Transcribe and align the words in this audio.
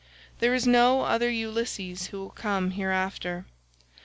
There 0.39 0.55
is 0.55 0.65
no 0.65 1.01
other 1.03 1.29
Ulysses 1.29 2.07
who 2.07 2.19
will 2.21 2.31
come 2.31 2.71
hereafter. 2.71 3.45